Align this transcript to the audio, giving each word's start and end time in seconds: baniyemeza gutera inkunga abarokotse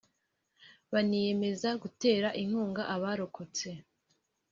baniyemeza 0.91 1.69
gutera 1.81 2.27
inkunga 2.41 2.83
abarokotse 2.95 3.67